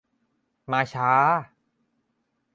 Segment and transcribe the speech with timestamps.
[0.71, 1.11] มาช้า